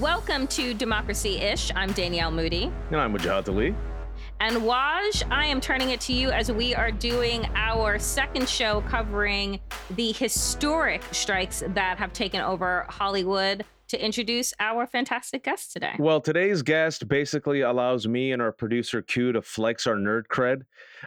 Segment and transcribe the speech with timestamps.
[0.00, 1.72] Welcome to Democracy Ish.
[1.74, 2.70] I'm Danielle Moodie.
[2.90, 3.74] And I'm Wajahat Ali.
[4.40, 8.82] And Waj, I am turning it to you as we are doing our second show
[8.82, 15.94] covering the historic strikes that have taken over Hollywood to introduce our fantastic guest today.
[15.98, 20.64] Well, today's guest basically allows me and our producer Q to flex our nerd cred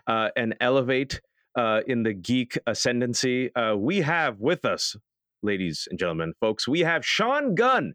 [0.07, 1.21] uh, and elevate
[1.55, 3.53] uh, in the geek ascendancy.
[3.53, 4.95] Uh, we have with us,
[5.43, 7.93] ladies and gentlemen, folks, we have Sean Gunn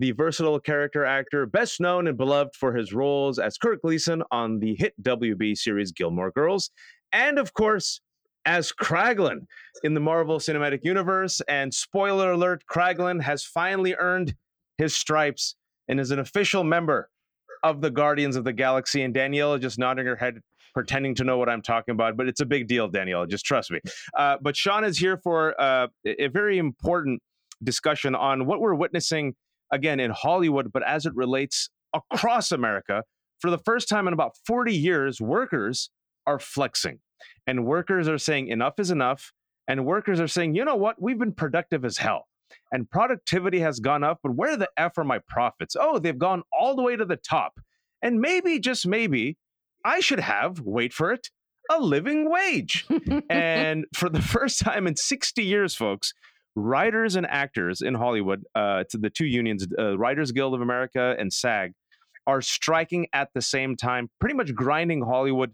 [0.00, 4.58] the versatile character actor, best known and beloved for his roles as Kirk Gleason on
[4.58, 6.70] the hit WB series Gilmore Girls,
[7.12, 8.00] and of course,
[8.46, 9.40] as Kraglin
[9.84, 11.42] in the Marvel Cinematic Universe.
[11.48, 14.34] And spoiler alert, Kraglin has finally earned
[14.78, 15.54] his stripes
[15.86, 17.10] and is an official member
[17.62, 19.02] of the Guardians of the Galaxy.
[19.02, 20.40] And Daniela just nodding her head,
[20.72, 23.28] pretending to know what I'm talking about, but it's a big deal, Daniela.
[23.28, 23.80] Just trust me.
[24.16, 27.20] Uh, but Sean is here for uh, a very important
[27.62, 29.34] discussion on what we're witnessing
[29.72, 33.02] again in Hollywood, but as it relates across America,
[33.40, 35.90] for the first time in about 40 years, workers
[36.26, 37.00] are flexing
[37.46, 39.32] and workers are saying enough is enough.
[39.68, 42.26] And workers are saying, you know what, we've been productive as hell.
[42.72, 45.76] And productivity has gone up, but where the F are my profits?
[45.78, 47.60] Oh, they've gone all the way to the top.
[48.02, 49.36] And maybe, just maybe,
[49.84, 51.28] I should have, wait for it,
[51.70, 52.86] a living wage.
[53.30, 56.12] and for the first time in 60 years, folks,
[56.56, 61.14] writers and actors in Hollywood, uh, to the two unions, uh, Writers Guild of America
[61.18, 61.72] and SAG,
[62.26, 65.52] are striking at the same time, pretty much grinding Hollywood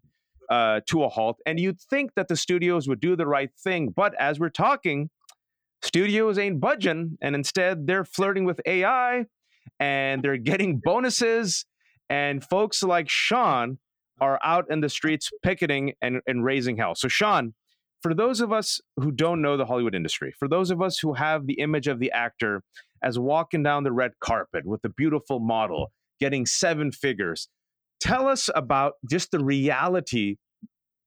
[0.50, 1.38] uh, to a halt.
[1.46, 5.10] And you'd think that the studios would do the right thing, but as we're talking,
[5.82, 9.26] studios ain't budging, and instead they're flirting with AI,
[9.80, 11.66] and they're getting bonuses,
[12.08, 13.78] and folks like Sean
[14.20, 16.94] are out in the streets picketing and, and raising hell.
[16.94, 17.54] So, Sean,
[18.06, 21.14] for those of us who don't know the Hollywood industry, for those of us who
[21.14, 22.62] have the image of the actor
[23.02, 27.48] as walking down the red carpet with a beautiful model, getting seven figures,
[27.98, 30.36] tell us about just the reality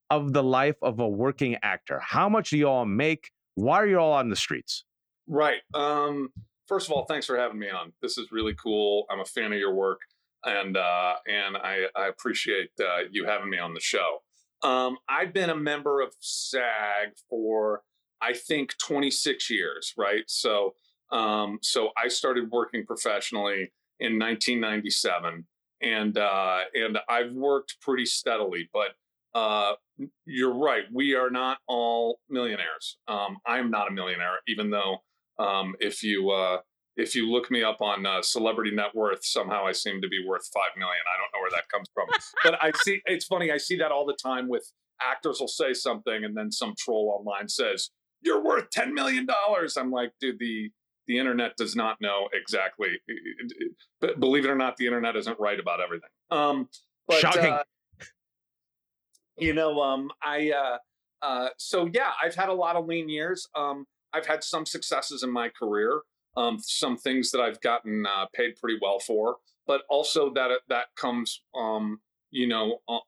[0.10, 2.02] of the life of a working actor.
[2.04, 3.32] How much do you all make?
[3.56, 4.84] Why are you all on the streets?
[5.26, 5.62] Right.
[5.74, 6.34] Um,
[6.68, 7.94] first of all, thanks for having me on.
[8.02, 9.06] This is really cool.
[9.10, 10.02] I'm a fan of your work,
[10.44, 14.22] and uh, and I, I appreciate uh, you having me on the show.
[14.62, 17.84] Um, I've been a member of SAG for
[18.22, 20.24] I think 26 years, right?
[20.28, 20.74] So,
[21.12, 25.46] um, so I started working professionally in 1997,
[25.82, 28.70] and uh, and I've worked pretty steadily.
[28.74, 28.90] But
[29.34, 29.74] uh,
[30.26, 32.98] you're right, we are not all millionaires.
[33.08, 34.98] Um, I'm not a millionaire, even though
[35.40, 36.60] um, if you uh,
[37.00, 40.24] if you look me up on uh, celebrity net worth, somehow I seem to be
[40.28, 41.02] worth five million.
[41.08, 42.08] I don't know where that comes from,
[42.44, 43.52] but I see it's funny.
[43.52, 44.72] I see that all the time with
[45.02, 47.90] actors will say something, and then some troll online says
[48.22, 49.78] you're worth ten million dollars.
[49.78, 50.72] I'm like, dude, the
[51.08, 52.90] the internet does not know exactly.
[54.02, 56.10] But believe it or not, the internet isn't right about everything.
[56.30, 56.70] Um,
[57.08, 57.46] but, Shocking.
[57.46, 57.64] Uh,
[59.38, 60.78] you know, um, I uh,
[61.26, 63.48] uh, so yeah, I've had a lot of lean years.
[63.56, 66.02] Um, I've had some successes in my career
[66.38, 70.86] um, some things that I've gotten uh, paid pretty well for, but also that that
[70.96, 72.00] comes, um,
[72.32, 73.00] you know, uh,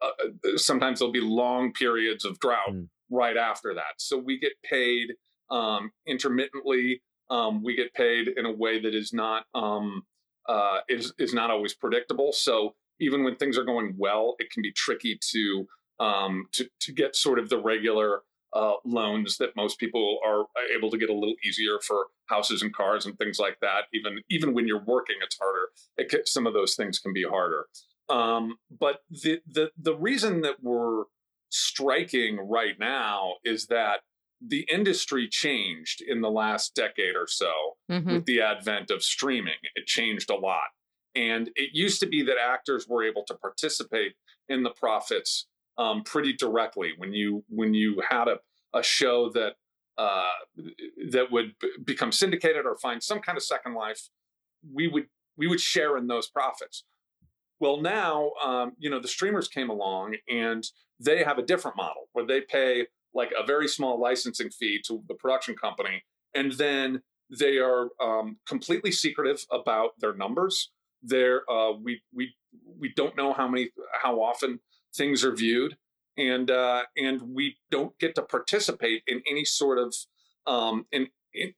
[0.00, 2.88] uh, uh sometimes there'll be long periods of drought mm.
[3.10, 3.94] right after that.
[3.98, 5.12] So we get paid
[5.50, 7.02] um, intermittently.
[7.30, 10.02] Um, we get paid in a way that is not um,
[10.48, 12.32] uh, is is not always predictable.
[12.32, 15.66] So even when things are going well, it can be tricky to
[16.00, 18.22] um, to to get sort of the regular
[18.54, 20.44] uh, loans that most people are
[20.76, 23.84] able to get a little easier for houses and cars and things like that.
[23.94, 25.68] Even even when you're working, it's harder.
[25.96, 27.66] It can, some of those things can be harder.
[28.08, 31.04] Um, but the the the reason that we're
[31.50, 34.00] striking right now is that
[34.44, 38.14] the industry changed in the last decade or so mm-hmm.
[38.14, 39.54] with the advent of streaming.
[39.74, 40.70] It changed a lot.
[41.14, 44.14] And it used to be that actors were able to participate
[44.48, 45.46] in the profits
[45.78, 48.38] um, pretty directly when you when you had a,
[48.74, 49.54] a show that
[49.98, 50.28] uh,
[51.10, 54.08] that would b- become syndicated or find some kind of second life,
[54.72, 56.84] we would we would share in those profits.
[57.60, 60.64] Well, now um, you know the streamers came along and
[60.98, 65.02] they have a different model where they pay like a very small licensing fee to
[65.08, 66.02] the production company,
[66.34, 70.70] and then they are um, completely secretive about their numbers.
[71.02, 72.34] They're uh, we we
[72.78, 73.70] we don't know how many
[74.02, 74.60] how often
[74.94, 75.76] things are viewed
[76.16, 79.94] and uh, and we don't get to participate in any sort of
[80.46, 81.08] um, in,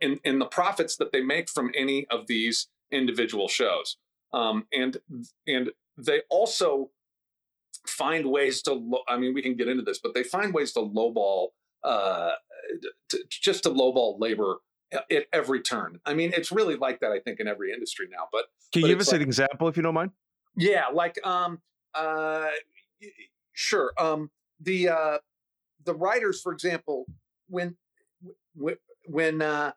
[0.01, 3.97] in in the profits that they make from any of these individual shows.
[4.33, 4.99] Um, and
[5.47, 6.91] and they also
[7.87, 8.75] find ways to.
[8.75, 11.49] Lo- I mean, we can get into this, but they find ways to lowball,
[11.83, 12.33] uh,
[13.11, 14.57] to, just to lowball labor
[14.93, 15.99] at every turn.
[16.07, 18.29] I mean, it's really like that, I think, in every industry now.
[18.31, 20.13] But can but you give us like, an example if you don't mind?
[20.57, 21.61] Yeah, like um
[21.95, 22.47] uh
[23.53, 23.93] sure.
[23.99, 24.31] Um
[24.61, 25.19] the uh
[25.85, 27.07] the writers, for example,
[27.49, 27.77] when
[29.07, 29.73] when uh,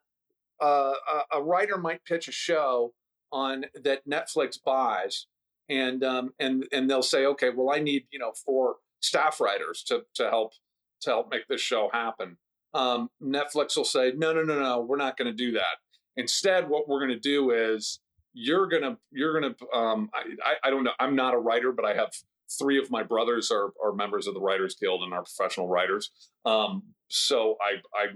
[0.60, 0.94] uh,
[1.32, 2.94] a writer might pitch a show
[3.32, 5.28] on that Netflix buys,
[5.70, 9.84] and um, and and they'll say, okay, well, I need you know four staff writers
[9.84, 10.54] to to help
[11.02, 12.38] to help make this show happen.
[12.74, 15.78] Um, Netflix will say, no, no, no, no, we're not going to do that.
[16.16, 18.00] Instead, what we're going to do is
[18.34, 21.96] you're gonna you're gonna um, I, I don't know i'm not a writer but i
[21.96, 22.12] have
[22.50, 26.12] three of my brothers are, are members of the Writers Guild and are professional writers.
[26.46, 28.08] Um, so I, I,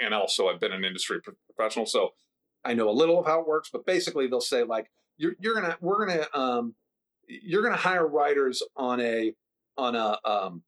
[0.00, 1.20] and also I've been an industry
[1.54, 2.10] professional, so
[2.64, 3.70] I know a little of how it works.
[3.72, 6.74] But basically, they'll say like, you're, you're gonna, we're gonna, um,
[7.28, 9.32] you're gonna hire writers on a,
[9.76, 10.62] on a, um,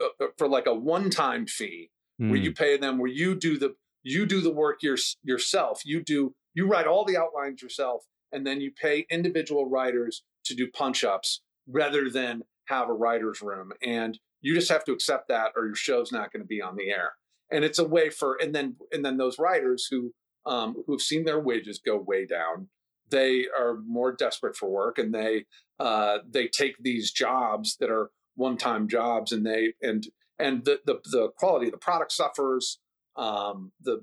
[0.00, 1.90] uh, uh for like a one-time fee
[2.20, 2.30] mm.
[2.30, 2.54] where you hmm.
[2.54, 5.82] pay them, where you do the, you do the work your, yourself.
[5.84, 10.54] You do, you write all the outlines yourself, and then you pay individual writers to
[10.54, 13.72] do punch-ups rather than have a writer's room.
[13.82, 16.76] And you just have to accept that or your show's not going to be on
[16.76, 17.12] the air.
[17.50, 20.12] And it's a way for and then and then those writers who
[20.46, 22.68] um, who've seen their wages go way down,
[23.10, 25.46] they are more desperate for work and they
[25.78, 30.08] uh, they take these jobs that are one-time jobs and they and
[30.38, 32.78] and the the, the quality of the product suffers.
[33.16, 34.02] Um, the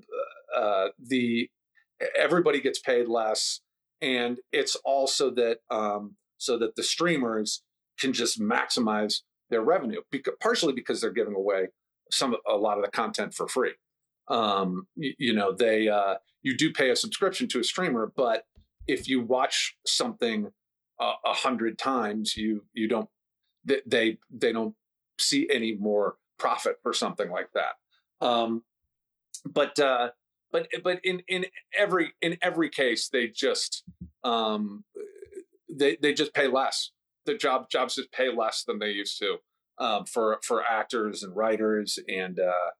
[0.56, 1.50] uh, the
[2.16, 3.60] everybody gets paid less,
[4.00, 7.62] and it's also that um, so that the streamers
[7.98, 11.68] can just maximize their revenue, because, partially because they're giving away
[12.10, 13.74] some a lot of the content for free.
[14.28, 18.44] Um, you, you, know, they uh, you do pay a subscription to a streamer, but
[18.88, 20.50] if you watch something
[21.00, 23.08] a, a hundred times, you you don't
[23.64, 24.74] they they don't
[25.20, 28.26] see any more profit for something like that.
[28.26, 28.62] Um,
[29.44, 30.10] but uh,
[30.50, 31.46] but but in in
[31.76, 33.84] every in every case, they just
[34.24, 34.84] um,
[35.74, 36.90] they they just pay less.
[37.26, 39.38] The job jobs just pay less than they used to
[39.78, 42.70] um, for for actors and writers and uh,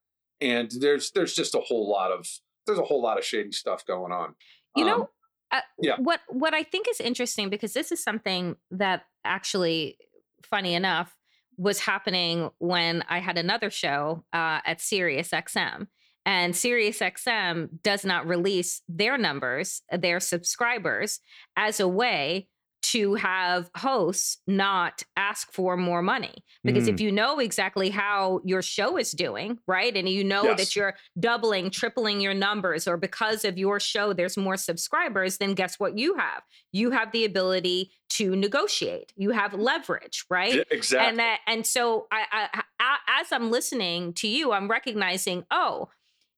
[0.41, 2.27] and there's there's just a whole lot of
[2.67, 4.35] there's a whole lot of shady stuff going on.
[4.77, 5.11] You um, know,
[5.53, 5.97] uh, yeah.
[5.99, 9.99] What what I think is interesting because this is something that actually,
[10.45, 11.15] funny enough,
[11.57, 15.87] was happening when I had another show uh, at Sirius XM.
[16.25, 21.19] And SiriusXM does not release their numbers, their subscribers,
[21.57, 22.47] as a way
[22.83, 26.35] to have hosts not ask for more money
[26.65, 26.95] because mm.
[26.95, 30.59] if you know exactly how your show is doing right and you know yes.
[30.59, 35.55] that you're doubling tripling your numbers or because of your show there's more subscribers then
[35.55, 36.43] guess what you have
[36.73, 41.67] you have the ability to negotiate you have leverage right yeah, exactly and that and
[41.67, 45.89] so I, I, I as i'm listening to you i'm recognizing oh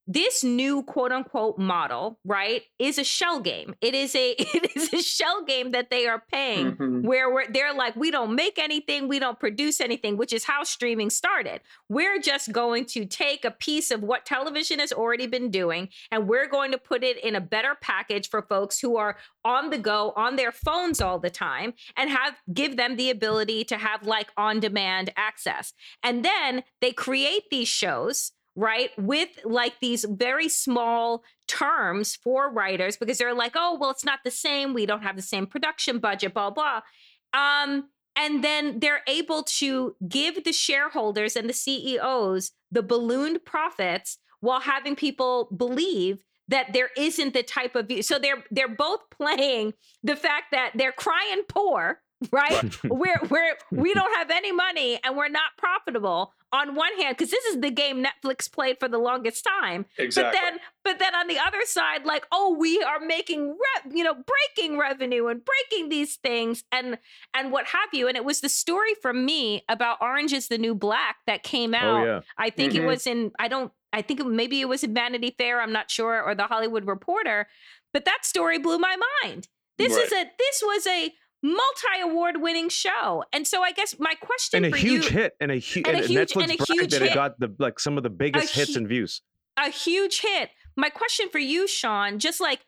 [0.07, 3.75] this new quote unquote model, right, is a shell game.
[3.81, 7.03] It is a it is a shell game that they are paying mm-hmm.
[7.03, 11.11] where they're like, we don't make anything, we don't produce anything, which is how streaming
[11.11, 11.61] started.
[11.89, 16.29] We're just going to take a piece of what television has already been doing and
[16.29, 19.79] we're going to put it in a better package for folks who are on the
[19.79, 24.07] go on their phones all the time and have give them the ability to have
[24.07, 25.73] like on demand access.
[26.03, 28.91] And then they create these shows right?
[28.97, 34.21] With like these very small terms for writers because they're like, oh, well, it's not
[34.25, 34.75] the same.
[34.75, 36.81] We don't have the same production budget, blah, blah.
[37.33, 44.19] Um, and then they're able to give the shareholders and the CEOs the ballooned profits
[44.41, 49.73] while having people believe that there isn't the type of so they're they're both playing
[50.03, 52.01] the fact that they're crying poor
[52.33, 52.85] right?
[52.85, 57.31] we're we're we don't have any money and we're not profitable on one hand because
[57.31, 59.87] this is the game Netflix played for the longest time.
[59.99, 60.31] Exactly.
[60.31, 64.05] But then but then on the other side like oh we are making re- you
[64.05, 66.99] know breaking revenue and breaking these things and
[67.35, 70.59] and what have you and it was the story from me about Orange is the
[70.59, 72.03] New Black that came oh, out.
[72.03, 72.21] Oh, yeah.
[72.39, 72.85] I think mm-hmm.
[72.85, 75.91] it was in I don't I think maybe it was in Vanity Fair, I'm not
[75.91, 77.47] sure or the Hollywood Reporter,
[77.93, 79.49] but that story blew my mind.
[79.79, 80.05] This right.
[80.05, 81.13] is a this was a
[81.45, 83.23] multi-award winning show.
[83.33, 85.89] And so I guess my question and a huge you, hit and a, hu- and,
[85.89, 87.11] and a huge Netflix and a huge that hit.
[87.11, 89.21] it got the like some of the biggest a hits and views.
[89.59, 90.51] A huge hit.
[90.75, 92.67] My question for you, Sean, just like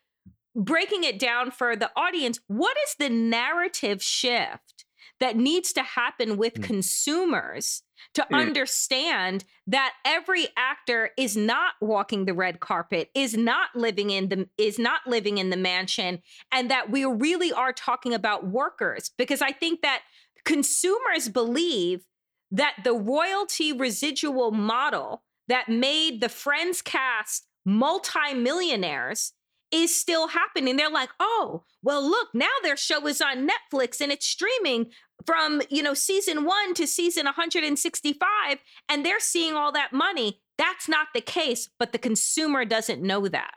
[0.54, 4.75] breaking it down for the audience, what is the narrative shift
[5.20, 6.62] that needs to happen with mm.
[6.62, 7.82] consumers
[8.14, 8.38] to mm.
[8.38, 14.48] understand that every actor is not walking the red carpet is not living in the
[14.58, 16.20] is not living in the mansion
[16.52, 20.02] and that we really are talking about workers because i think that
[20.44, 22.04] consumers believe
[22.50, 29.32] that the royalty residual model that made the friends cast multimillionaires
[29.70, 30.76] is still happening.
[30.76, 34.90] They're like, oh, well, look, now their show is on Netflix and it's streaming
[35.24, 38.58] from, you know, season one to season 165,
[38.88, 40.40] and they're seeing all that money.
[40.58, 43.54] That's not the case, but the consumer doesn't know that.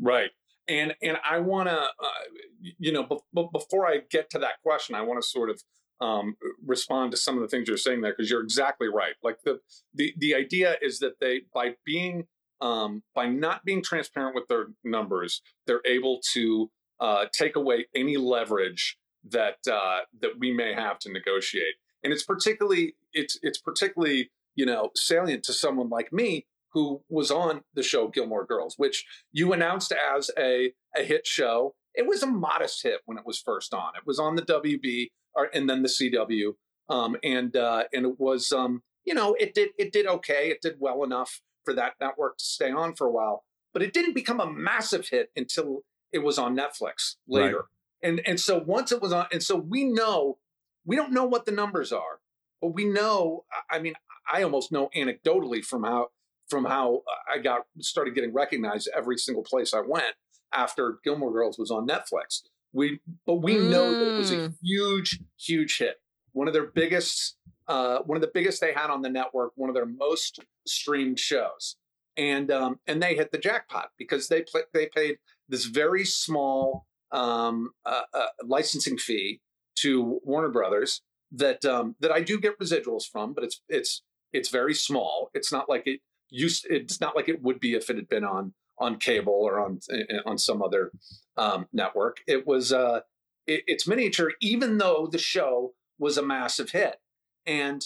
[0.00, 0.30] Right.
[0.66, 4.94] And and I want to, uh, you know, be- before I get to that question,
[4.94, 5.62] I want to sort of
[6.00, 9.14] um, respond to some of the things you're saying there because you're exactly right.
[9.22, 9.60] Like the
[9.94, 12.26] the the idea is that they by being
[12.60, 16.70] um, by not being transparent with their numbers, they're able to
[17.00, 18.98] uh, take away any leverage
[19.30, 21.74] that uh, that we may have to negotiate.
[22.02, 27.30] And it's particularly it's it's particularly you know salient to someone like me who was
[27.30, 31.74] on the show Gilmore Girls, which you announced as a a hit show.
[31.94, 33.92] It was a modest hit when it was first on.
[33.96, 36.54] It was on the WB or, and then the CW,
[36.88, 40.50] um, and uh, and it was um, you know it did it did okay.
[40.50, 43.92] It did well enough for that network to stay on for a while, but it
[43.92, 47.56] didn't become a massive hit until it was on Netflix later.
[47.56, 47.64] Right.
[48.02, 50.38] And and so once it was on, and so we know
[50.84, 52.20] we don't know what the numbers are,
[52.60, 53.44] but we know.
[53.70, 53.94] I mean,
[54.30, 56.08] I almost know anecdotally from how
[56.48, 57.02] from how
[57.32, 60.14] I got started getting recognized every single place I went
[60.52, 62.42] after Gilmore Girls was on Netflix.
[62.72, 63.70] We but we mm.
[63.70, 64.54] know that it was a mm.
[64.62, 65.96] huge, huge hit.
[66.32, 67.36] One of their biggest
[67.68, 71.18] uh, one of the biggest they had on the network, one of their most streamed
[71.18, 71.76] shows,
[72.16, 75.16] and um, and they hit the jackpot because they they paid
[75.48, 79.40] this very small um, uh, uh, licensing fee
[79.76, 81.02] to Warner Brothers
[81.32, 84.02] that um, that I do get residuals from, but it's it's
[84.32, 85.30] it's very small.
[85.34, 86.66] It's not like it used.
[86.68, 89.80] It's not like it would be if it had been on on cable or on
[90.26, 90.92] on some other
[91.36, 92.18] um, network.
[92.26, 93.00] It was uh,
[93.46, 96.96] it, it's miniature, even though the show was a massive hit
[97.46, 97.82] and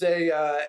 [0.00, 0.60] they uh,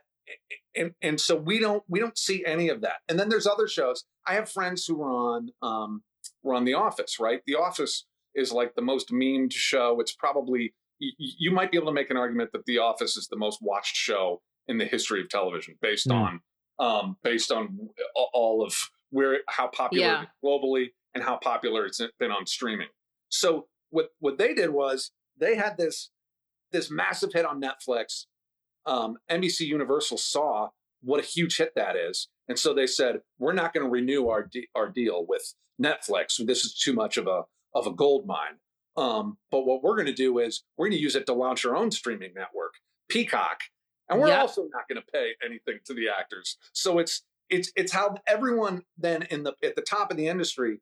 [0.75, 2.98] and and so we don't we don't see any of that.
[3.08, 4.05] And then there's other shows.
[4.27, 6.03] I have friends who are on um,
[6.43, 7.41] were on The Office, right?
[7.46, 8.05] The Office
[8.36, 10.00] is like the most memed show.
[10.00, 13.38] It's probably you might be able to make an argument that The Office is the
[13.38, 16.15] most watched show in the history of television, based mm.
[16.15, 16.41] on
[16.79, 17.89] um, based on
[18.34, 18.75] all of
[19.10, 20.25] where how popular yeah.
[20.43, 22.89] globally and how popular it's been on streaming.
[23.29, 26.12] So what what they did was they had this
[26.71, 28.25] this massive hit on Netflix.
[28.85, 30.69] Um, NBC Universal saw
[31.01, 34.27] what a huge hit that is, and so they said, "We're not going to renew
[34.27, 36.45] our de- our deal with Netflix.
[36.45, 38.57] This is too much of a of a gold mine.
[38.97, 41.65] Um, but what we're going to do is we're going to use it to launch
[41.65, 42.73] our own streaming network,
[43.07, 43.61] Peacock,
[44.09, 44.39] and we're yep.
[44.39, 46.57] also not going to pay anything to the actors.
[46.73, 50.81] So it's it's it's how everyone then in the at the top of the industry,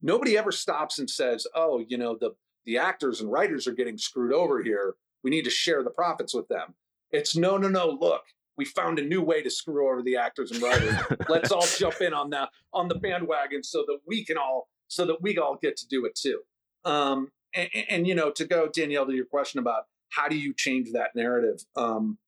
[0.00, 2.30] nobody ever stops and says, "Oh, you know the
[2.66, 4.94] the actors and writers are getting screwed over here.
[5.22, 6.74] We need to share the profits with them.
[7.10, 7.96] It's no, no, no.
[8.00, 8.22] Look,
[8.58, 10.94] we found a new way to screw over the actors and writers.
[11.28, 15.06] Let's all jump in on the on the bandwagon so that we can all so
[15.06, 16.40] that we all get to do it too.
[16.84, 20.52] Um, and, and, you know, to go Danielle to your question about how do you
[20.54, 21.64] change that narrative?
[21.74, 22.18] Um,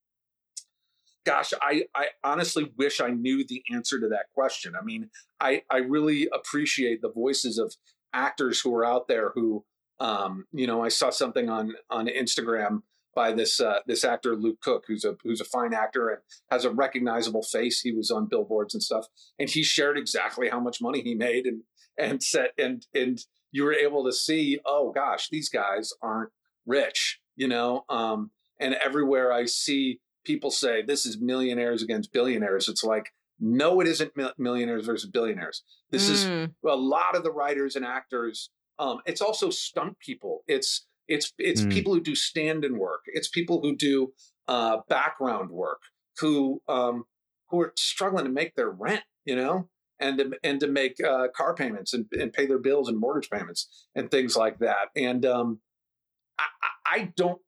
[1.25, 4.75] gosh, I I honestly wish I knew the answer to that question.
[4.80, 7.75] I mean, I I really appreciate the voices of
[8.12, 9.64] actors who are out there who
[10.00, 12.83] um, you know, I saw something on on Instagram
[13.14, 16.19] by this uh, this actor Luke Cook, who's a who's a fine actor and
[16.50, 17.81] has a recognizable face.
[17.81, 19.07] He was on billboards and stuff,
[19.38, 21.62] and he shared exactly how much money he made, and
[21.99, 23.19] and said and and
[23.50, 26.31] you were able to see, oh gosh, these guys aren't
[26.67, 27.85] rich, you know.
[27.88, 33.81] Um, and everywhere I see people say this is millionaires against billionaires, it's like no,
[33.81, 35.62] it isn't millionaires versus billionaires.
[35.90, 36.12] This mm.
[36.12, 40.42] is a lot of the writers and actors um, it's also stunt people.
[40.47, 41.73] It's it's it's mm.
[41.73, 43.00] people who do stand-in work.
[43.06, 44.12] It's people who do
[44.47, 45.80] uh, background work
[46.18, 47.04] who um,
[47.50, 49.02] who are struggling to make their rent.
[49.25, 49.68] You know,
[50.00, 53.30] and to, and to make uh, car payments and, and pay their bills and mortgage
[53.30, 54.88] payments and things like that.
[54.97, 55.61] And um,
[56.38, 56.47] I,
[56.87, 57.40] I don't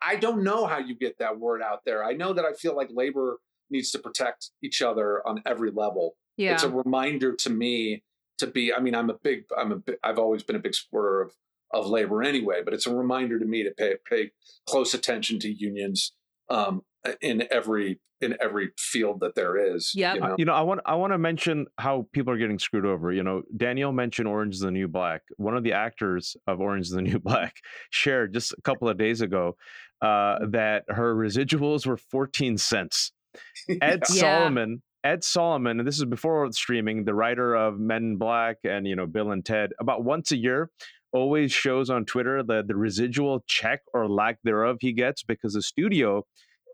[0.00, 2.04] I don't know how you get that word out there.
[2.04, 3.38] I know that I feel like labor
[3.70, 6.16] needs to protect each other on every level.
[6.36, 6.54] Yeah.
[6.54, 8.02] It's a reminder to me
[8.42, 8.72] to be.
[8.72, 9.44] I mean, I'm a big.
[9.56, 9.92] I'm a.
[10.04, 11.32] I've always been a big supporter of
[11.72, 14.32] of labor anyway, but it's a reminder to me to pay pay
[14.66, 16.12] close attention to unions
[16.50, 16.82] um,
[17.20, 19.92] in every in every field that there is.
[19.94, 20.34] Yeah, you, know?
[20.38, 23.12] you know, I want I want to mention how people are getting screwed over.
[23.12, 25.22] You know, Danielle mentioned Orange is the New Black.
[25.36, 27.56] One of the actors of Orange is the New Black
[27.90, 29.56] shared just a couple of days ago
[30.00, 33.12] uh, that her residuals were 14 cents.
[33.80, 34.20] Ed yeah.
[34.20, 38.86] Solomon Ed Solomon, and this is before streaming, the writer of Men in Black and
[38.86, 40.70] you know Bill and Ted, about once a year,
[41.12, 45.62] always shows on Twitter the the residual check or lack thereof he gets because the
[45.62, 46.24] studio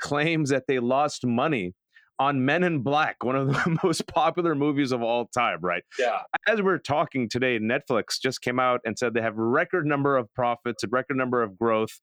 [0.00, 1.74] claims that they lost money
[2.20, 5.84] on Men in Black, one of the most popular movies of all time, right?
[5.98, 6.22] Yeah.
[6.46, 10.16] As we're talking today, Netflix just came out and said they have a record number
[10.16, 12.00] of profits, a record number of growth,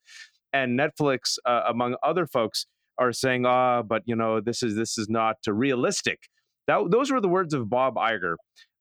[0.53, 2.65] and Netflix, uh, among other folks,
[2.97, 6.19] are saying, "Ah, but you know, this is this is not realistic."
[6.67, 8.33] That those were the words of Bob Iger,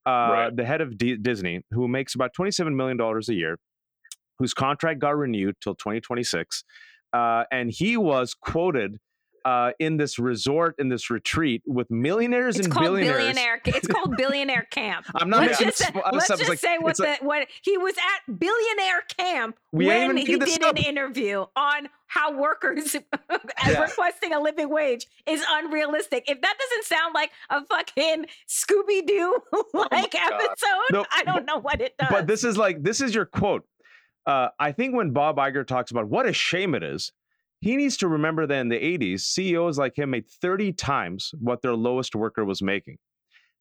[0.07, 0.57] uh, Right.
[0.57, 3.59] the head of D- Disney, who makes about twenty-seven million dollars a year,
[4.39, 6.65] whose contract got renewed till twenty twenty-six,
[7.13, 8.99] uh, and he was quoted.
[9.47, 13.19] Uh, in this resort, in this retreat, with millionaires It's and called billionaires.
[13.19, 13.61] billionaire.
[13.67, 15.05] It's called billionaire camp.
[15.15, 17.27] I'm not let's making just, say, sp- let's just like- say what it's like- the
[17.27, 20.77] what he was at billionaire camp We when he did up.
[20.79, 22.95] an interview on how workers
[23.67, 23.83] Yeah.
[23.83, 26.25] requesting a living wage is unrealistic.
[26.29, 29.39] If that doesn't sound like a fucking Scooby Doo
[29.75, 30.33] like God.
[30.33, 32.09] episode, No, I don't know what it does.
[32.11, 33.65] But this is like this is your quote.
[34.27, 37.13] Uh, I think when Bob Iger talks about what a shame it is,
[37.61, 41.63] he needs to remember that in the 80s, CEOs like him made 30 times what
[41.63, 42.99] their lowest worker was making.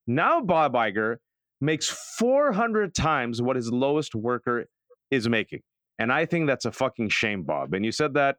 [0.06, 1.16] Now Bob Iger
[1.60, 4.66] makes 400 times what his lowest worker
[5.10, 5.60] is making.
[5.98, 7.74] And I think that's a fucking shame, Bob.
[7.74, 8.36] And you said that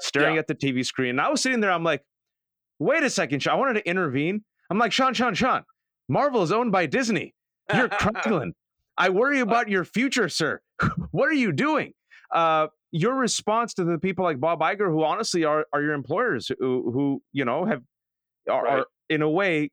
[0.00, 0.40] staring Yeah.
[0.40, 1.10] at the TV screen.
[1.10, 2.02] And I was sitting there, I'm like,
[2.78, 3.54] wait a second, Sean.
[3.54, 4.44] I wanted to intervene.
[4.70, 5.62] I'm like, Sean, Sean, Sean,
[6.08, 7.34] Marvel is owned by Disney.
[7.72, 8.52] You're Kraglin.
[8.98, 10.60] I worry about your future, sir.
[11.12, 11.92] what are you doing?
[12.34, 16.50] Uh, your response to the people like Bob Iger, who honestly are are your employers,
[16.58, 17.82] who, who you know have
[18.50, 18.78] are, Right.
[18.80, 19.70] are in a way,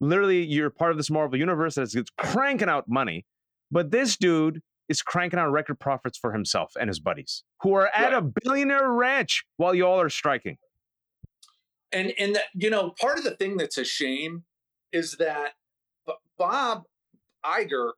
[0.00, 3.24] literally, you're part of this Marvel universe that's cranking out money,
[3.70, 7.88] but this dude is cranking out record profits for himself and his buddies, who are
[7.94, 8.14] at Right.
[8.14, 10.58] a billionaire ranch while y'all are striking.
[11.92, 14.44] and and that, you know part of the thing that's a shame
[14.92, 15.54] is that
[16.38, 16.84] bob
[17.44, 17.92] Iger,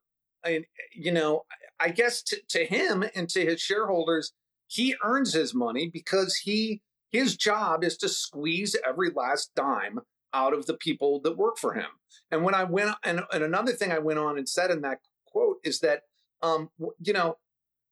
[0.45, 1.43] and you know
[1.81, 4.33] i guess to, to him and to his shareholders
[4.67, 6.81] he earns his money because he
[7.11, 10.01] his job is to squeeze every last dime
[10.33, 11.91] out of the people that work for him
[12.31, 14.99] and when i went and, and another thing i went on and said in that
[15.27, 16.03] quote is that
[16.43, 17.37] um you know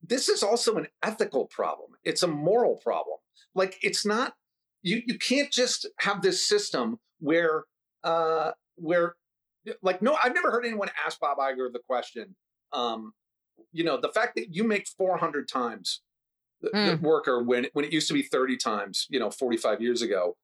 [0.03, 1.91] this is also an ethical problem.
[2.03, 3.17] It's a moral problem.
[3.53, 4.33] Like it's not
[4.81, 7.65] you you can't just have this system where
[8.03, 9.15] uh where
[9.81, 12.35] like no I've never heard anyone ask Bob Iger the question
[12.73, 13.13] um
[13.71, 16.01] you know the fact that you make 400 times
[16.61, 17.01] the, the Mm.
[17.01, 20.35] worker when when it used to be 30 times you know 45 years ago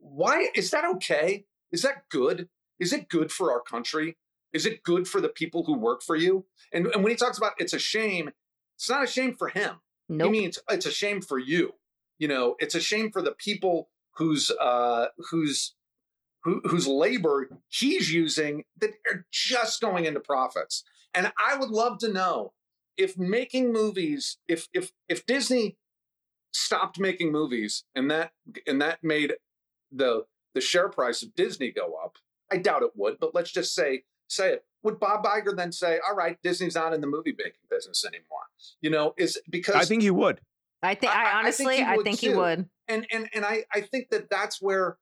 [0.00, 1.44] why is that okay?
[1.72, 2.48] Is that good?
[2.78, 4.16] Is it good for our country
[4.52, 7.38] is it good for the people who work for you and, and when he talks
[7.38, 8.30] about it's a shame
[8.76, 9.76] it's not a shame for him
[10.10, 10.32] nope.
[10.32, 11.74] he means it's a shame for you.
[12.18, 15.74] You know, it's a shame for the people whose uh, whose
[16.44, 20.84] who, whose labor he's using that are just going into profits.
[21.14, 22.52] And I would love to know
[22.96, 25.78] if making movies, if if if Disney
[26.52, 28.32] stopped making movies and that
[28.66, 29.34] and that made
[29.90, 32.16] the the share price of Disney go up.
[32.52, 34.64] I doubt it would, but let's just say say it.
[34.82, 38.46] Would Bob Iger then say, "All right, Disney's not in the movie making business anymore"?
[38.80, 40.40] You know, is because I think he would.
[40.82, 42.68] I think I- I- I I, think honestly he I would think he would.
[42.88, 44.96] and and and I I think that that's where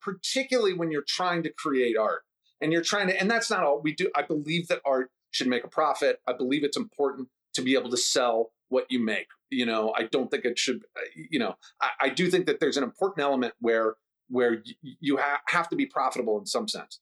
[0.00, 2.22] particularly when you're trying to create art
[2.60, 5.46] and you're trying to and that's not all we do I believe that art should
[5.48, 9.28] make a profit I believe it's important to be able to sell what you make
[9.50, 12.60] you know I don't think it should uh, you know I, I do think that
[12.60, 13.94] there's an important element where
[14.28, 16.98] where y- you ha- have to be profitable in some sense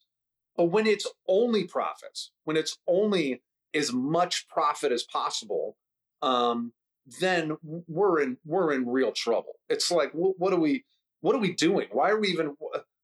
[0.56, 3.42] but when it's only profits when it's only
[3.74, 5.76] as much profit as possible
[6.22, 6.72] um
[7.20, 7.56] then
[7.88, 9.54] we're in we're in real trouble.
[9.68, 10.84] It's like wh- what are we
[11.22, 11.88] what are we doing?
[11.90, 12.56] Why are we even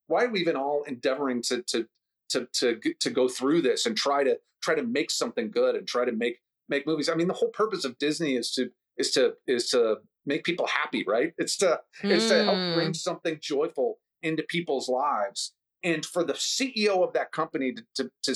[0.07, 1.87] why are we even all endeavoring to to
[2.29, 5.87] to to to go through this and try to try to make something good and
[5.87, 7.09] try to make make movies?
[7.09, 10.67] I mean, the whole purpose of Disney is to is to is to make people
[10.67, 11.33] happy, right?
[11.37, 12.95] It's to it's to help bring Mm.
[12.95, 15.53] something joyful into people's lives.
[15.83, 18.35] And for the CEO of that company to to to,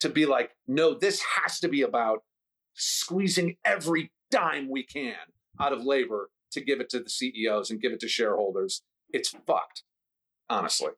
[0.00, 2.20] to be like, no, this has to be about
[2.74, 5.14] squeezing every dime we can
[5.60, 8.82] out of labor to give it to the CEOs and give it to shareholders.
[9.12, 9.82] It's fucked,
[10.48, 10.90] honestly.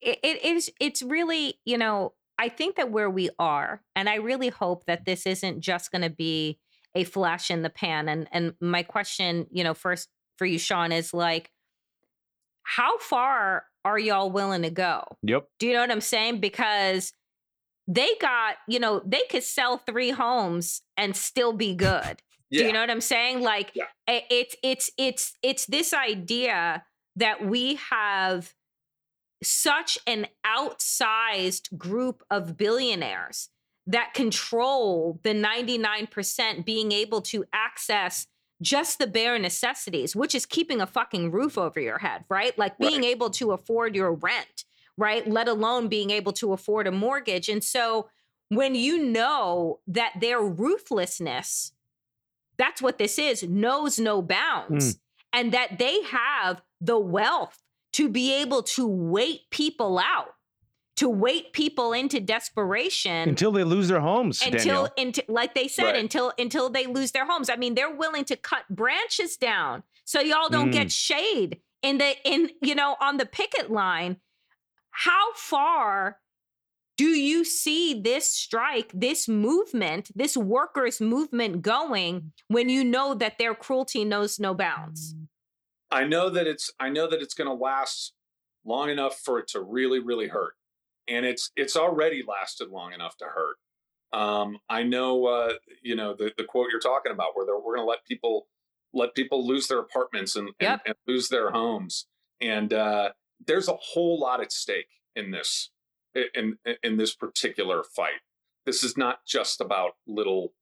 [0.00, 4.16] it, it is it's really you know i think that where we are and i
[4.16, 6.58] really hope that this isn't just going to be
[6.94, 10.92] a flash in the pan and and my question you know first for you sean
[10.92, 11.50] is like
[12.76, 15.48] how far are y'all willing to go Yep.
[15.58, 17.12] do you know what i'm saying because
[17.86, 22.72] they got you know they could sell three homes and still be good do you
[22.72, 23.42] know what I'm saying?
[23.42, 23.84] Like Yeah.
[24.08, 26.84] it's it's it's it's this idea
[27.16, 28.54] that we have
[29.42, 33.50] such an outsized group of billionaires
[33.86, 38.26] that control the 99% being able to access
[38.60, 42.56] just the bare necessities, which is keeping a fucking roof over your head, right?
[42.58, 43.10] Like being right.
[43.10, 44.64] able to afford your rent,
[44.96, 45.26] right?
[45.28, 47.48] Let alone being able to afford a mortgage.
[47.48, 48.08] And so
[48.48, 51.72] when you know that their ruthlessness,
[52.56, 54.98] that's what this is, knows no bounds, mm.
[55.32, 60.34] and that they have the wealth to be able to wait people out
[60.98, 65.84] to wait people into desperation until they lose their homes until, until like they said
[65.84, 65.96] right.
[65.96, 67.48] until until they lose their homes.
[67.48, 70.72] I mean they're willing to cut branches down so y'all don't mm.
[70.72, 74.16] get shade in the in you know on the picket line.
[74.90, 76.18] How far
[76.96, 83.38] do you see this strike this movement this workers movement going when you know that
[83.38, 85.14] their cruelty knows no bounds?
[85.92, 88.14] I know that it's i know that it's going to last
[88.64, 90.54] long enough for it to really really hurt
[91.08, 93.56] and it's it's already lasted long enough to hurt.
[94.12, 97.86] Um, I know, uh, you know, the, the quote you're talking about, where we're going
[97.86, 98.46] to let people
[98.94, 100.80] let people lose their apartments and, yep.
[100.86, 102.06] and, and lose their homes,
[102.40, 103.10] and uh,
[103.46, 105.70] there's a whole lot at stake in this
[106.34, 108.20] in in this particular fight.
[108.64, 110.52] This is not just about little.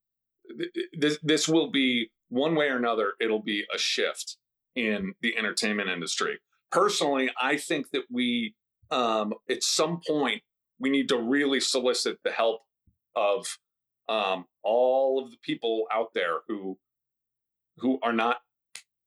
[0.93, 3.15] This this will be one way or another.
[3.21, 4.37] It'll be a shift
[4.75, 6.39] in the entertainment industry.
[6.71, 8.55] Personally, I think that we
[8.90, 10.42] um, at some point
[10.79, 12.61] we need to really solicit the help
[13.14, 13.59] of
[14.09, 16.79] um, all of the people out there who
[17.79, 18.38] who are not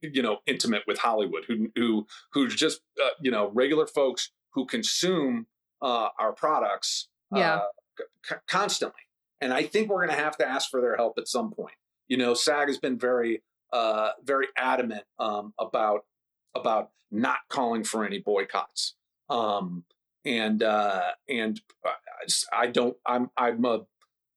[0.01, 4.65] you know intimate with Hollywood, who who who's just uh, you know regular folks who
[4.65, 5.47] consume
[5.81, 7.55] uh, our products yeah.
[7.55, 7.61] Uh,
[8.27, 9.01] c- constantly.
[9.41, 11.75] And I think we're going to have to ask for their help at some point.
[12.07, 16.05] You know, SAG has been very uh, very adamant um, about
[16.55, 18.95] about not calling for any boycotts.
[19.29, 19.83] Um,
[20.25, 21.59] and uh, and
[22.51, 22.97] I don't.
[23.05, 23.81] I'm I'm a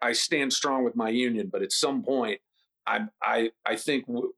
[0.00, 2.40] I stand strong with my union, but at some point,
[2.87, 4.33] I I I think w-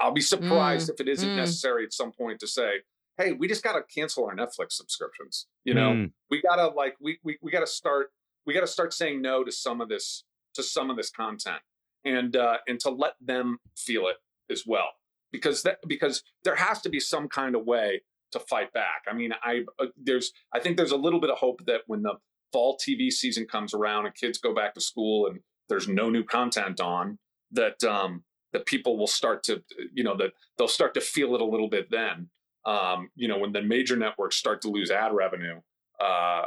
[0.00, 1.36] I, will be surprised mm, if it isn't mm.
[1.36, 2.82] necessary at some point to say,
[3.16, 6.12] "Hey, we just got to cancel our Netflix subscriptions." You know, mm.
[6.30, 8.10] we gotta like we we we gotta start
[8.46, 10.24] we gotta start saying no to some of this
[10.54, 11.60] to some of this content
[12.04, 14.16] and uh, and to let them feel it
[14.50, 14.88] as well
[15.32, 19.02] because that because there has to be some kind of way to fight back.
[19.08, 22.02] I mean, I uh, there's I think there's a little bit of hope that when
[22.02, 22.14] the
[22.52, 26.24] fall TV season comes around and kids go back to school and there's no new
[26.24, 27.18] content on,
[27.52, 29.62] that um, that people will start to
[29.92, 32.28] you know that they'll start to feel it a little bit then.
[32.64, 35.60] Um, you know, when the major networks start to lose ad revenue,
[36.00, 36.42] uh,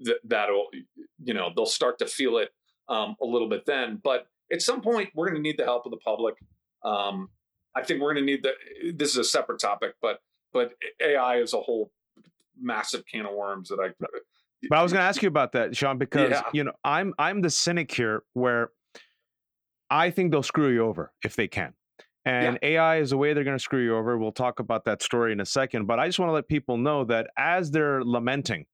[0.00, 0.68] that that'll
[1.22, 2.50] you know they'll start to feel it
[2.88, 4.00] um, a little bit then.
[4.02, 6.34] But at some point, we're going to need the help of the public.
[6.84, 7.30] Um,
[7.74, 8.92] I think we're going to need the.
[8.92, 10.20] This is a separate topic, but
[10.52, 11.90] but AI is a whole
[12.60, 13.88] massive can of worms that I.
[14.68, 16.42] But I was going to ask you about that, Sean, because yeah.
[16.52, 18.70] you know I'm I'm the cynic here, where
[19.88, 21.72] I think they'll screw you over if they can,
[22.24, 22.68] and yeah.
[22.68, 24.18] AI is the way they're going to screw you over.
[24.18, 26.76] We'll talk about that story in a second, but I just want to let people
[26.76, 28.66] know that as they're lamenting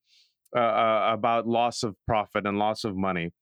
[0.55, 3.33] uh, uh, about loss of profit and loss of money,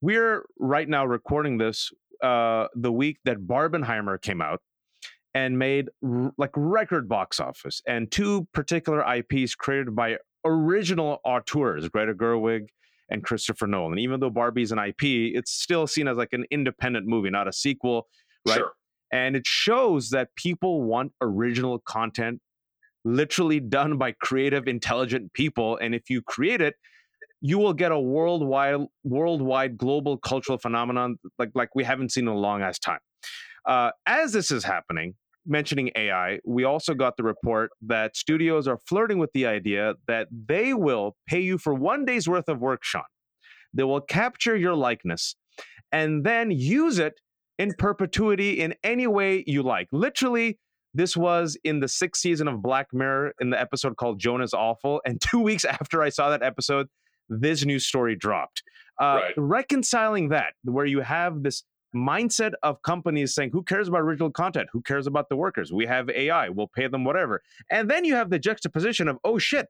[0.00, 1.90] we're right now recording this
[2.22, 4.60] uh, the week that Barbenheimer came out,
[5.34, 11.88] and made r- like record box office and two particular IPs created by original auteurs,
[11.88, 12.68] Greta Gerwig
[13.08, 13.98] and Christopher Nolan.
[13.98, 17.52] Even though Barbie's an IP, it's still seen as like an independent movie, not a
[17.52, 18.06] sequel,
[18.46, 18.58] right?
[18.58, 18.72] Sure.
[19.12, 22.40] And it shows that people want original content
[23.04, 25.76] literally done by creative, intelligent people.
[25.76, 26.74] And if you create it,
[27.40, 32.34] you will get a worldwide, worldwide, global cultural phenomenon like like we haven't seen in
[32.34, 33.00] a long ass time.
[33.66, 35.14] Uh, as this is happening,
[35.46, 40.28] mentioning AI, we also got the report that studios are flirting with the idea that
[40.30, 43.02] they will pay you for one day's worth of work, Sean.
[43.74, 45.34] They will capture your likeness
[45.90, 47.20] and then use it
[47.58, 49.88] in perpetuity in any way you like.
[49.92, 50.58] Literally,
[50.94, 54.52] this was in the sixth season of Black Mirror in the episode called Joan Is
[54.52, 55.00] Awful.
[55.06, 56.88] And two weeks after I saw that episode,
[57.28, 58.62] this news story dropped.
[59.00, 59.34] Uh, right.
[59.36, 64.68] Reconciling that, where you have this mindset of companies saying, who cares about original content?
[64.72, 65.72] Who cares about the workers?
[65.72, 67.42] We have AI, we'll pay them whatever.
[67.70, 69.68] And then you have the juxtaposition of, oh shit,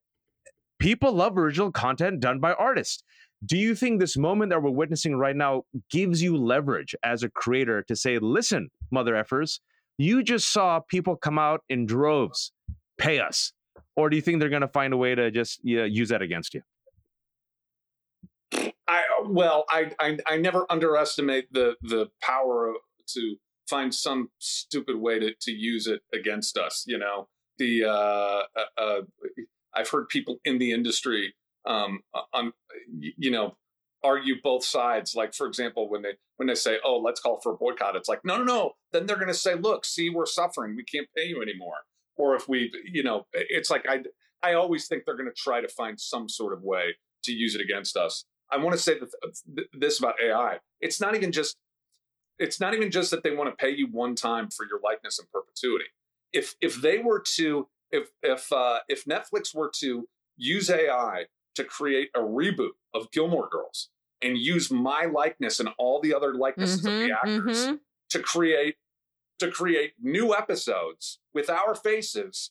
[0.78, 3.02] people love original content done by artists.
[3.44, 7.28] Do you think this moment that we're witnessing right now gives you leverage as a
[7.28, 9.58] creator to say, listen, mother effers,
[9.98, 12.52] you just saw people come out in droves,
[12.98, 13.52] pay us?
[13.96, 16.22] Or do you think they're going to find a way to just yeah, use that
[16.22, 16.62] against you?
[18.92, 22.74] I well, I, I I never underestimate the the power
[23.09, 23.37] to
[23.68, 26.85] find some stupid way to to use it against us.
[26.87, 27.28] You know,
[27.59, 29.00] the uh, uh, uh
[29.74, 32.00] I've heard people in the industry um
[32.33, 32.52] on
[32.98, 33.57] you know
[34.05, 35.14] argue both sides.
[35.14, 38.09] Like for example, when they when they say, "Oh, let's call for a boycott," it's
[38.09, 38.72] like, no, no, no.
[38.92, 40.76] Then they're going to say, "Look, see, we're suffering.
[40.76, 41.76] We can't pay you anymore."
[42.16, 44.02] Or if we, you know, it's like I
[44.42, 47.55] I always think they're going to try to find some sort of way to use
[47.55, 48.24] it against us.
[48.52, 48.94] I want to say
[49.72, 50.58] this about AI.
[50.80, 51.56] It's not even just
[52.38, 55.18] it's not even just that they want to pay you one time for your likeness
[55.18, 55.86] in perpetuity.
[56.32, 61.64] If if they were to if if uh, if Netflix were to use AI to
[61.64, 63.90] create a reboot of Gilmore Girls
[64.22, 67.74] and use my likeness and all the other likenesses mm-hmm, of the mm-hmm, actors mm-hmm.
[68.10, 68.76] to create
[69.38, 72.50] to create new episodes with our faces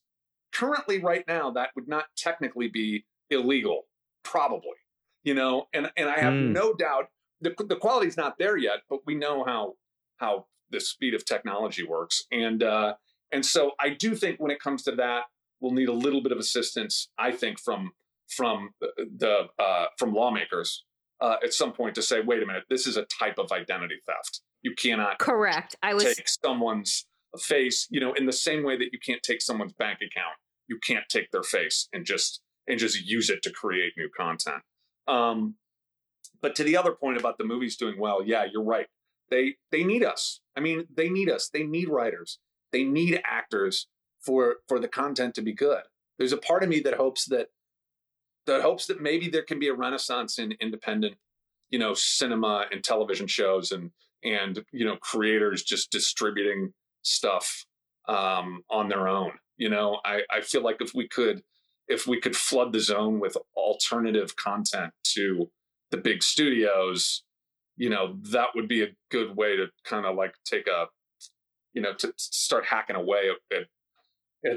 [0.52, 3.84] currently right now that would not technically be illegal
[4.24, 4.78] probably
[5.24, 6.52] you know and and i have mm.
[6.52, 7.10] no doubt
[7.42, 9.74] the, the quality's not there yet but we know how
[10.18, 12.94] how the speed of technology works and uh
[13.32, 15.24] and so i do think when it comes to that
[15.60, 17.92] we'll need a little bit of assistance i think from
[18.28, 20.86] from the uh, from lawmakers
[21.22, 23.96] uh, at some point to say, wait a minute, this is a type of identity
[24.06, 24.42] theft.
[24.64, 25.76] You cannot correct.
[25.84, 27.06] I was take someone's
[27.40, 30.36] face, you know, in the same way that you can't take someone's bank account.
[30.68, 34.62] You can't take their face and just and just use it to create new content.
[35.08, 35.56] Um,
[36.42, 38.88] but to the other point about the movies doing well, yeah, you're right.
[39.30, 40.42] They they need us.
[40.56, 41.50] I mean, they need us.
[41.50, 42.40] They need writers.
[42.72, 43.88] They need actors
[44.20, 45.84] for for the content to be good.
[46.18, 47.48] There's a part of me that hopes that
[48.46, 51.16] that hopes that maybe there can be a renaissance in independent,
[51.70, 53.92] you know, cinema and television shows and
[54.24, 57.66] and you know creators just distributing stuff
[58.08, 59.32] um, on their own.
[59.58, 61.42] You know, I, I feel like if we could
[61.92, 65.50] if we could flood the zone with alternative content to
[65.92, 67.24] the big studios,
[67.76, 70.86] you know, that would be a good way to kind of like take a,
[71.74, 73.64] you know, to start hacking away at,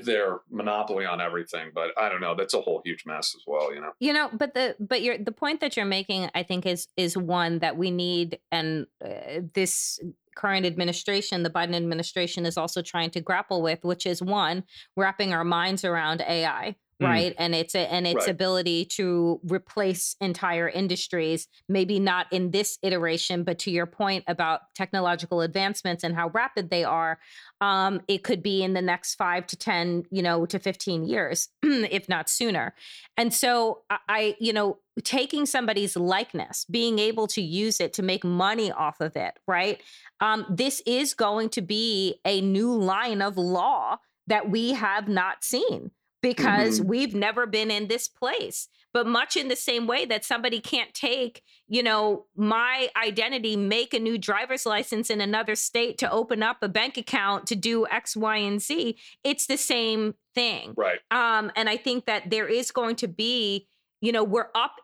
[0.02, 3.74] their monopoly on everything but i don't know that's a whole huge mess as well
[3.74, 6.64] you know you know but the but your the point that you're making i think
[6.64, 10.00] is is one that we need and uh, this
[10.34, 14.64] current administration the biden administration is also trying to grapple with which is one
[14.96, 16.74] wrapping our minds around ai.
[17.00, 17.36] Right mm.
[17.38, 18.28] and it's a, and its right.
[18.28, 24.60] ability to replace entire industries maybe not in this iteration but to your point about
[24.74, 27.18] technological advancements and how rapid they are
[27.60, 31.48] um, it could be in the next five to ten you know to 15 years
[31.62, 32.74] if not sooner
[33.16, 38.22] and so i you know taking somebody's likeness being able to use it to make
[38.24, 39.80] money off of it right
[40.20, 45.44] um, this is going to be a new line of law that we have not
[45.44, 45.90] seen
[46.24, 46.88] because mm-hmm.
[46.88, 48.68] we've never been in this place.
[48.94, 53.92] But much in the same way that somebody can't take, you know, my identity, make
[53.92, 57.86] a new driver's license in another state to open up a bank account to do
[57.88, 60.72] X, Y, and Z, it's the same thing.
[60.76, 61.00] Right.
[61.10, 63.66] Um, and I think that there is going to be,
[64.00, 64.76] you know, we're up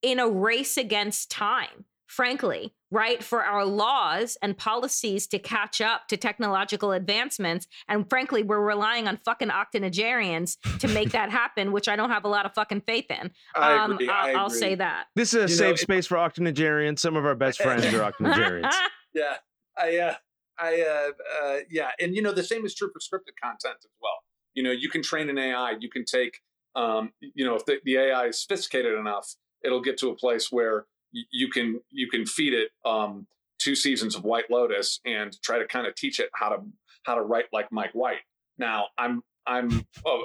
[0.00, 6.08] in a race against time frankly, right, for our laws and policies to catch up
[6.08, 7.66] to technological advancements.
[7.88, 12.26] And frankly, we're relying on fucking octogenarians to make that happen, which I don't have
[12.26, 13.30] a lot of fucking faith in.
[13.56, 14.10] I um, agree.
[14.10, 15.06] I'll, I'll say that.
[15.16, 17.00] This is a you safe know, space for octogenarians.
[17.00, 18.74] Some of our best friends are octogenarians.
[19.14, 19.36] yeah.
[19.78, 20.14] I, uh,
[20.58, 21.92] I, uh, uh, yeah.
[21.98, 24.18] And, you know, the same is true for scripted content as well.
[24.52, 26.40] You know, you can train an AI, you can take,
[26.76, 30.52] um, you know, if the, the AI is sophisticated enough, it'll get to a place
[30.52, 33.26] where you can you can feed it um,
[33.58, 36.56] two seasons of White Lotus and try to kind of teach it how to
[37.04, 38.22] how to write like Mike White.
[38.58, 40.24] Now I'm I'm oh,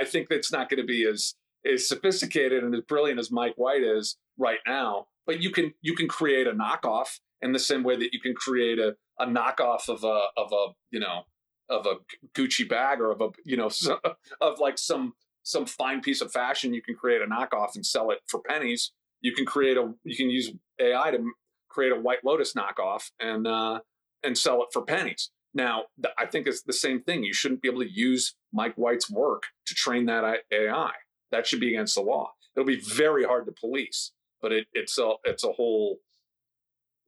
[0.00, 1.34] I think that's not going to be as
[1.66, 5.06] as sophisticated and as brilliant as Mike White is right now.
[5.26, 8.34] But you can you can create a knockoff in the same way that you can
[8.34, 11.22] create a, a knockoff of a of a you know
[11.68, 11.96] of a
[12.34, 13.70] Gucci bag or of a you know
[14.40, 16.74] of like some some fine piece of fashion.
[16.74, 20.16] You can create a knockoff and sell it for pennies you can create a you
[20.16, 21.24] can use AI to
[21.68, 23.80] create a White Lotus knockoff and uh,
[24.22, 25.30] and sell it for pennies.
[25.54, 25.84] Now,
[26.18, 27.24] I think it's the same thing.
[27.24, 30.92] You shouldn't be able to use Mike White's work to train that AI.
[31.30, 32.32] That should be against the law.
[32.54, 35.98] It'll be very hard to police, but it, it's a it's a whole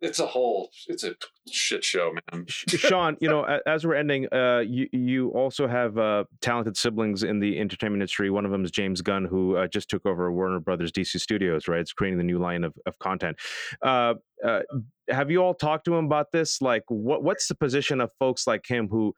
[0.01, 1.15] it's a whole it's a
[1.51, 2.47] shit show man.
[2.49, 7.41] Sean you know as we're ending uh you you also have uh talented siblings in
[7.41, 8.31] the entertainment industry.
[8.31, 11.69] One of them is james gunn who uh, just took over warner brothers dc studios
[11.69, 11.81] right?
[11.81, 13.37] It's creating the new line of, of content.
[13.83, 14.61] Uh, uh
[15.09, 16.63] have you all talked to him about this?
[16.63, 19.15] Like what what's the position of folks like him who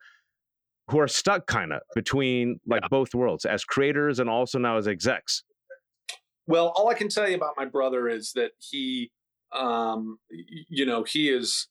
[0.89, 2.87] who are stuck kind of between like yeah.
[2.89, 5.43] both worlds as creators and also now as execs?
[6.45, 9.11] Well all i can tell you about my brother is that he
[9.53, 11.67] um, you know, he is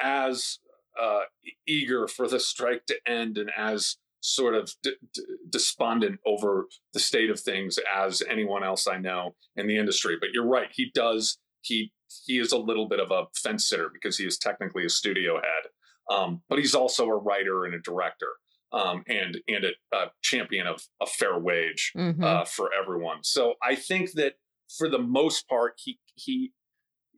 [0.00, 0.58] as
[1.00, 1.20] uh,
[1.66, 7.00] eager for the strike to end and as sort of d- d- despondent over the
[7.00, 10.16] state of things as anyone else I know in the industry.
[10.18, 11.92] But you're right, he does he
[12.26, 15.34] he is a little bit of a fence sitter because he is technically a studio
[15.34, 18.28] head, um, but he's also a writer and a director.
[18.72, 22.24] Um, and and a, a, champion of a fair wage mm-hmm.
[22.24, 23.18] uh, for everyone.
[23.22, 24.32] So I think that
[24.76, 26.50] for the most part, he he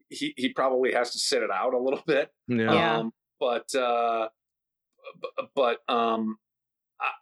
[0.09, 2.31] he he probably has to sit it out a little bit.
[2.47, 2.97] Yeah.
[2.97, 4.29] Um, but uh,
[5.55, 6.37] but um,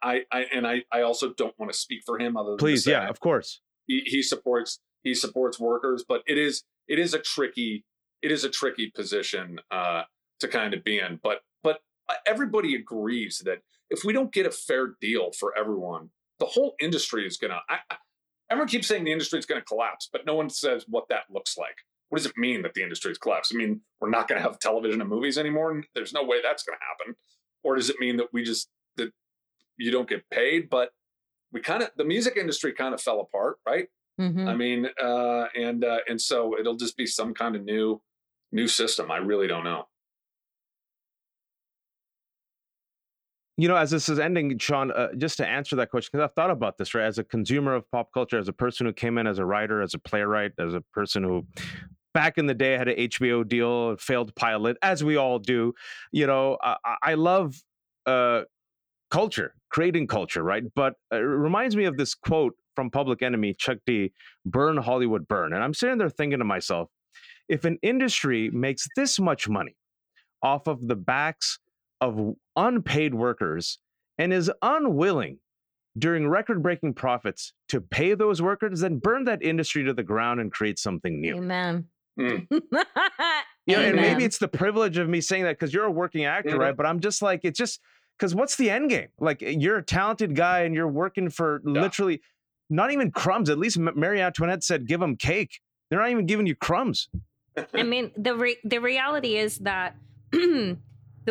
[0.02, 2.36] I, I and I, I also don't want to speak for him.
[2.36, 3.60] Other please, yeah, of course.
[3.86, 7.84] He, he supports he supports workers, but it is it is a tricky
[8.22, 10.02] it is a tricky position uh,
[10.40, 11.20] to kind of be in.
[11.22, 11.80] But but
[12.26, 13.58] everybody agrees that
[13.90, 17.60] if we don't get a fair deal for everyone, the whole industry is gonna.
[17.68, 17.96] I, I,
[18.50, 21.24] everyone keeps saying the industry is going to collapse, but no one says what that
[21.30, 21.76] looks like.
[22.08, 23.52] What does it mean that the industry is collapsed?
[23.54, 25.82] I mean, we're not going to have television and movies anymore.
[25.94, 27.16] There's no way that's going to happen.
[27.64, 29.10] Or does it mean that we just that
[29.76, 30.70] you don't get paid?
[30.70, 30.90] But
[31.52, 33.88] we kind of the music industry kind of fell apart, right?
[34.20, 34.48] Mm-hmm.
[34.48, 38.00] I mean, uh, and uh, and so it'll just be some kind of new
[38.52, 39.10] new system.
[39.10, 39.86] I really don't know.
[43.58, 46.34] you know, as this is ending, Sean, uh, just to answer that question, because I've
[46.34, 47.06] thought about this, right?
[47.06, 49.80] As a consumer of pop culture, as a person who came in as a writer,
[49.80, 51.46] as a playwright, as a person who
[52.16, 55.74] back in the day I had an HBO deal, failed pilot, as we all do,
[56.12, 57.62] you know, I, I love
[58.06, 58.44] uh,
[59.10, 60.62] culture, creating culture, right?
[60.74, 64.14] But it reminds me of this quote from Public Enemy, Chuck D,
[64.46, 65.52] burn Hollywood, burn.
[65.52, 66.88] And I'm sitting there thinking to myself,
[67.50, 69.76] if an industry makes this much money
[70.42, 71.58] off of the backs
[72.00, 73.78] of unpaid workers
[74.16, 75.38] and is unwilling
[75.98, 80.40] during record breaking profits to pay those workers, then burn that industry to the ground
[80.40, 81.36] and create something new.
[81.36, 81.88] Amen.
[82.18, 82.46] Mm.
[82.50, 86.24] you know, and maybe it's the privilege of me saying that because you're a working
[86.24, 86.60] actor, mm-hmm.
[86.60, 86.76] right?
[86.76, 87.80] But I'm just like, it's just
[88.18, 89.08] because what's the end game?
[89.18, 91.80] Like, you're a talented guy and you're working for yeah.
[91.80, 92.22] literally
[92.70, 93.50] not even crumbs.
[93.50, 95.60] At least Marie Antoinette said, give them cake.
[95.90, 97.08] They're not even giving you crumbs.
[97.74, 99.96] I mean, the re- the reality is that
[100.32, 100.76] the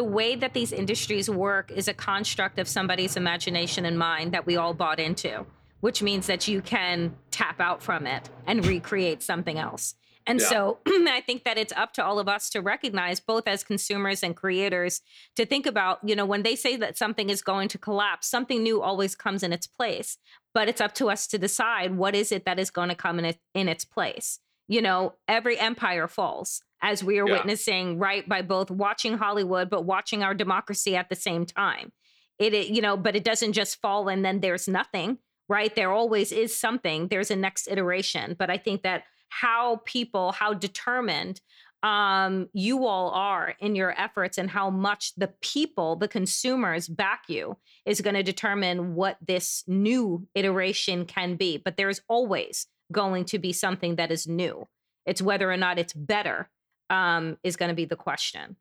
[0.04, 4.58] way that these industries work is a construct of somebody's imagination and mind that we
[4.58, 5.46] all bought into,
[5.82, 9.96] which means that you can tap out from it and recreate something else.
[10.28, 10.48] And yeah.
[10.48, 14.24] so I think that it's up to all of us to recognize, both as consumers
[14.24, 15.02] and creators,
[15.36, 18.64] to think about, you know, when they say that something is going to collapse, something
[18.64, 20.18] new always comes in its place.
[20.54, 23.20] But it's up to us to decide what is it that is going to come
[23.20, 24.40] in, it, in its place.
[24.68, 27.34] You know, every empire falls as we are yeah.
[27.34, 31.92] witnessing, right, by both watching Hollywood, but watching our democracy at the same time.
[32.40, 35.74] It, it, you know, but it doesn't just fall and then there's nothing, right?
[35.74, 37.08] There always is something.
[37.08, 38.36] There's a next iteration.
[38.38, 41.42] But I think that how people, how determined
[41.84, 47.24] um, you all are in your efforts and how much the people, the consumers back
[47.28, 51.58] you is going to determine what this new iteration can be.
[51.58, 54.68] But there's always going to be something that is new.
[55.06, 56.50] It's whether or not it's better
[56.90, 58.56] um, is going to be the question.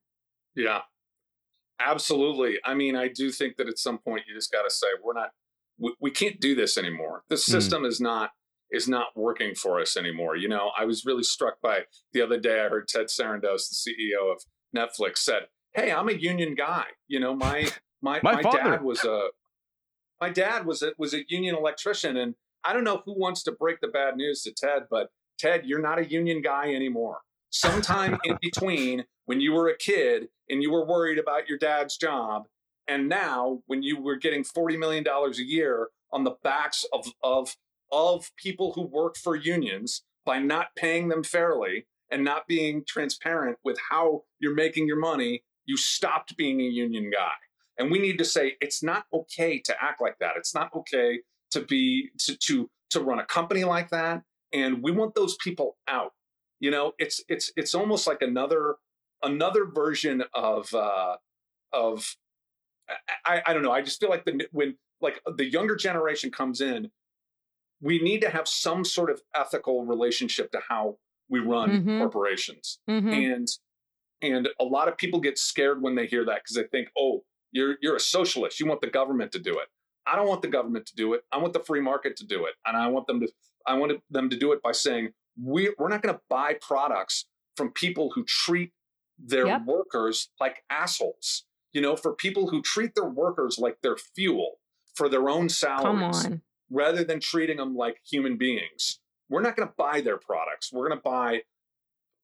[0.54, 0.80] Yeah,
[1.80, 2.58] absolutely.
[2.64, 5.14] I mean, I do think that at some point you just got to say we're
[5.14, 5.30] not,
[5.78, 7.24] we, we, can't do this anymore.
[7.28, 7.52] The hmm.
[7.52, 7.88] system mm.
[7.88, 8.30] is not
[8.70, 10.36] is not working for us anymore.
[10.36, 11.80] You know, I was really struck by
[12.12, 12.60] the other day.
[12.60, 14.42] I heard Ted Sarandos, the CEO of
[14.76, 16.86] Netflix, said, "Hey, I'm a union guy.
[17.08, 17.68] You know, my
[18.02, 19.28] my my, my dad was a
[20.20, 23.52] my dad was a was a union electrician, and I don't know who wants to
[23.52, 27.20] break the bad news to Ted, but Ted, you're not a union guy anymore
[27.54, 31.96] sometime in between when you were a kid and you were worried about your dad's
[31.96, 32.44] job
[32.88, 37.06] and now when you were getting 40 million dollars a year on the backs of
[37.22, 37.56] of
[37.94, 43.58] of people who work for unions by not paying them fairly and not being transparent
[43.64, 47.32] with how you're making your money you stopped being a union guy.
[47.78, 50.34] And we need to say it's not okay to act like that.
[50.36, 54.22] It's not okay to be to to to run a company like that.
[54.52, 56.12] And we want those people out.
[56.60, 58.76] You know it's it's it's almost like another
[59.22, 61.16] another version of uh
[61.72, 62.16] of
[63.26, 63.72] I, I don't know.
[63.72, 66.90] I just feel like the when like the younger generation comes in
[67.84, 70.96] we need to have some sort of ethical relationship to how
[71.28, 71.98] we run mm-hmm.
[71.98, 73.08] corporations mm-hmm.
[73.08, 73.48] and
[74.22, 77.22] and a lot of people get scared when they hear that because they think oh
[77.52, 79.68] you're you're a socialist you want the government to do it
[80.06, 82.44] i don't want the government to do it i want the free market to do
[82.46, 83.28] it and i want them to
[83.66, 85.10] i want them to do it by saying
[85.42, 87.26] we, we're not going to buy products
[87.56, 88.72] from people who treat
[89.18, 89.64] their yep.
[89.64, 91.44] workers like assholes.
[91.72, 94.60] You know, for people who treat their workers like their fuel
[94.94, 96.28] for their own salaries,
[96.70, 99.00] rather than treating them like human beings.
[99.28, 100.72] We're not going to buy their products.
[100.72, 101.42] We're going to buy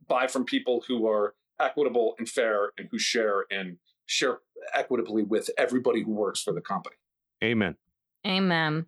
[0.07, 3.77] buy from people who are equitable and fair and who share and
[4.07, 4.39] share
[4.75, 6.97] equitably with everybody who works for the company.
[7.45, 7.77] Amen.
[8.27, 8.87] Amen.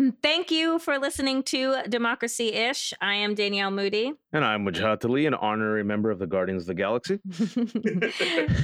[0.00, 2.94] Mm, thank you for listening to Democracy Ish.
[3.02, 4.12] I am Danielle Moodie.
[4.32, 7.20] And I'm Wajahat Ali, an honorary member of the Guardians of the Galaxy.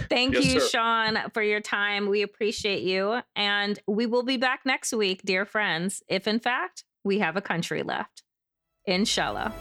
[0.09, 0.68] Thank Yes, you, sir.
[0.68, 2.09] Sean, for your time.
[2.09, 3.20] We appreciate you.
[3.34, 7.43] And we will be back next week, dear friends, if in fact we have a
[7.43, 8.22] country left.
[8.87, 9.53] Inshallah.